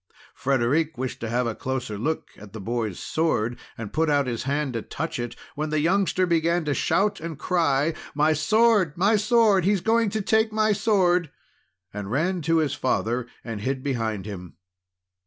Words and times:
Frederic 0.33 0.97
wished 0.97 1.19
to 1.19 1.29
have 1.29 1.45
a 1.45 1.53
closer 1.53 1.95
look 1.95 2.29
at 2.35 2.53
the 2.53 2.59
boy's 2.59 2.97
sword, 2.99 3.59
and 3.77 3.93
put 3.93 4.09
out 4.09 4.25
his 4.25 4.41
hand 4.49 4.73
to 4.73 4.81
touch 4.81 5.19
it, 5.19 5.35
when 5.53 5.69
the 5.69 5.79
youngster 5.79 6.25
began 6.25 6.65
to 6.65 6.73
shout 6.73 7.19
and 7.19 7.37
cry: 7.37 7.93
"My 8.15 8.33
sword! 8.33 8.97
My 8.97 9.15
sword! 9.15 9.63
He 9.63 9.73
is 9.73 9.81
going 9.81 10.09
to 10.09 10.21
take 10.23 10.51
my 10.51 10.71
sword!" 10.71 11.29
and 11.93 12.09
ran 12.09 12.41
to 12.49 12.57
his 12.57 12.73
father 12.73 13.27
and 13.45 13.61
hid 13.61 13.83
behind 13.83 14.25
him. 14.25 14.55